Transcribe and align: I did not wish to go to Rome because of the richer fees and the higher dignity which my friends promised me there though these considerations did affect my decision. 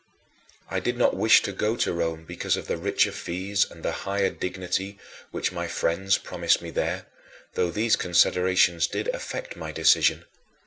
I 0.67 0.79
did 0.79 0.97
not 0.97 1.15
wish 1.15 1.43
to 1.43 1.51
go 1.51 1.75
to 1.75 1.93
Rome 1.93 2.25
because 2.25 2.57
of 2.57 2.65
the 2.65 2.75
richer 2.75 3.11
fees 3.11 3.69
and 3.69 3.83
the 3.85 3.91
higher 4.09 4.31
dignity 4.31 4.97
which 5.29 5.51
my 5.51 5.67
friends 5.67 6.17
promised 6.17 6.59
me 6.59 6.71
there 6.71 7.05
though 7.53 7.69
these 7.69 7.95
considerations 7.95 8.87
did 8.87 9.09
affect 9.09 9.55
my 9.55 9.71
decision. 9.71 10.25